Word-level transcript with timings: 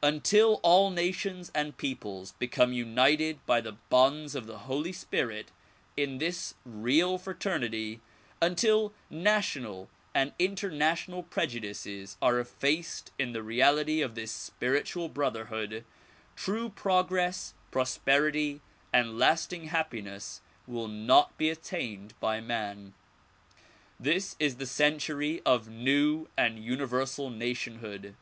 Until 0.00 0.60
all 0.62 0.90
nations 0.92 1.50
and 1.56 1.76
peoples 1.76 2.34
become 2.38 2.72
united 2.72 3.44
by 3.46 3.60
the 3.60 3.72
bonds 3.90 4.36
of 4.36 4.46
the 4.46 4.58
Holy 4.58 4.92
Spirit 4.92 5.50
in 5.96 6.18
this 6.18 6.54
real 6.64 7.18
frater 7.18 7.58
nity, 7.58 7.98
until 8.40 8.94
national 9.10 9.90
and 10.14 10.34
international 10.38 11.24
prejudices 11.24 12.16
are 12.22 12.38
effaced 12.38 13.10
in 13.18 13.32
the 13.32 13.42
reality 13.42 14.02
of 14.02 14.14
this 14.14 14.30
spiritual 14.30 15.08
brotherhood, 15.08 15.84
true 16.36 16.68
progress, 16.68 17.52
prosperity 17.72 18.60
and 18.92 19.18
lasting 19.18 19.64
happiness 19.64 20.42
will 20.68 20.86
not 20.86 21.36
be 21.36 21.50
attained 21.50 22.14
by 22.20 22.40
man. 22.40 22.94
This 23.98 24.36
is 24.38 24.58
the 24.58 24.66
century 24.66 25.42
of 25.44 25.68
new 25.68 26.28
and 26.38 26.62
universal 26.64 27.30
nationhood. 27.30 28.14